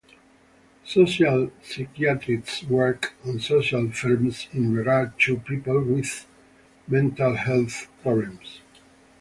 [0.83, 6.25] Social psychiatrists work on social firms in regard to people with
[6.87, 8.61] mental health problems.